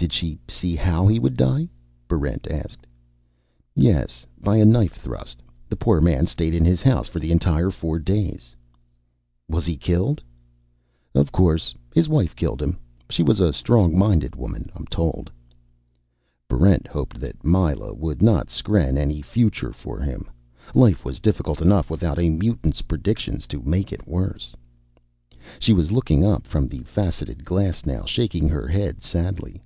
"Did 0.00 0.12
she 0.12 0.38
see 0.48 0.76
how 0.76 1.08
he 1.08 1.18
would 1.18 1.36
die?" 1.36 1.68
Barrent 2.06 2.46
asked. 2.48 2.86
"Yes. 3.74 4.24
By 4.40 4.56
a 4.58 4.64
knife 4.64 4.92
thrust. 4.94 5.42
The 5.68 5.74
poor 5.74 6.00
man 6.00 6.26
stayed 6.28 6.54
in 6.54 6.64
his 6.64 6.82
house 6.82 7.08
for 7.08 7.18
the 7.18 7.32
entire 7.32 7.68
four 7.70 7.98
days." 7.98 8.54
"Was 9.48 9.66
he 9.66 9.76
killed?" 9.76 10.22
"Of 11.16 11.32
course. 11.32 11.74
His 11.92 12.08
wife 12.08 12.36
killed 12.36 12.62
him. 12.62 12.78
She 13.10 13.24
was 13.24 13.40
a 13.40 13.52
strong 13.52 13.98
minded 13.98 14.36
woman, 14.36 14.70
I'm 14.76 14.86
told." 14.86 15.32
Barrent 16.48 16.86
hoped 16.86 17.18
that 17.20 17.44
Myla 17.44 17.92
wouldn't 17.92 18.48
skren 18.50 18.96
any 18.96 19.20
future 19.20 19.72
for 19.72 19.98
him. 20.00 20.30
Life 20.76 21.04
was 21.04 21.18
difficult 21.18 21.60
enough 21.60 21.90
without 21.90 22.20
a 22.20 22.30
mutant's 22.30 22.82
predictions 22.82 23.48
to 23.48 23.60
make 23.62 23.92
it 23.92 24.06
worse. 24.06 24.54
She 25.58 25.72
was 25.72 25.90
looking 25.90 26.24
up 26.24 26.46
from 26.46 26.68
the 26.68 26.84
faceted 26.84 27.44
glass 27.44 27.84
now, 27.84 28.04
shaking 28.04 28.48
her 28.48 28.68
head 28.68 29.02
sadly. 29.02 29.60